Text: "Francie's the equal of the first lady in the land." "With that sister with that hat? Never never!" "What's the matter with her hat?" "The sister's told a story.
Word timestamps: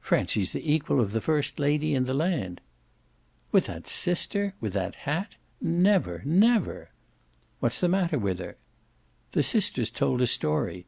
"Francie's 0.00 0.52
the 0.52 0.72
equal 0.72 0.98
of 0.98 1.12
the 1.12 1.20
first 1.20 1.58
lady 1.60 1.94
in 1.94 2.04
the 2.06 2.14
land." 2.14 2.62
"With 3.52 3.66
that 3.66 3.86
sister 3.86 4.54
with 4.62 4.72
that 4.72 4.94
hat? 5.04 5.36
Never 5.60 6.22
never!" 6.24 6.88
"What's 7.60 7.78
the 7.80 7.86
matter 7.86 8.18
with 8.18 8.38
her 8.38 8.46
hat?" 8.46 8.58
"The 9.32 9.42
sister's 9.42 9.90
told 9.90 10.22
a 10.22 10.26
story. 10.26 10.86